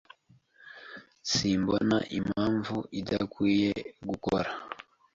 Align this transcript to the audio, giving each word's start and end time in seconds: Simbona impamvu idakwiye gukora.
Simbona 1.31 1.97
impamvu 2.19 2.75
idakwiye 2.99 3.71
gukora. 4.09 4.49